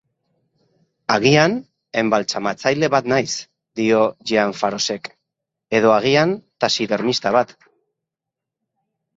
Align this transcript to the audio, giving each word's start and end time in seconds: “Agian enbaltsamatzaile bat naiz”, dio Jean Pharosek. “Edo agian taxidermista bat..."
“Agian 1.15 1.57
enbaltsamatzaile 2.01 2.89
bat 2.95 3.11
naiz”, 3.13 3.35
dio 3.81 3.99
Jean 4.31 4.55
Pharosek. 4.63 5.11
“Edo 5.81 5.95
agian 5.99 6.35
taxidermista 6.67 7.35
bat..." 7.37 7.55